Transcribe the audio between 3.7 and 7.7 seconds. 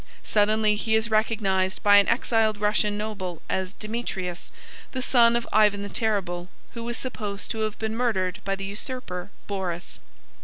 Demetrius, the son of Ivan the Terrible who was supposed to